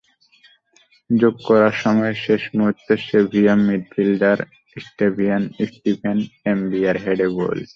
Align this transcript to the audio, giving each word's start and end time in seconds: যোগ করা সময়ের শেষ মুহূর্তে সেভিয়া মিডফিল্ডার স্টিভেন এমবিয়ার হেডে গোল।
যোগ 1.09 1.35
করা 1.47 1.69
সময়ের 1.83 2.17
শেষ 2.25 2.43
মুহূর্তে 2.57 2.93
সেভিয়া 3.07 3.53
মিডফিল্ডার 3.67 4.37
স্টিভেন 4.77 5.41
এমবিয়ার 6.45 6.97
হেডে 7.03 7.27
গোল। 7.37 7.59